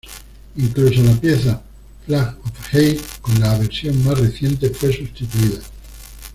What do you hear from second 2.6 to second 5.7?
Hate" con la versión más reciente fue sustituida.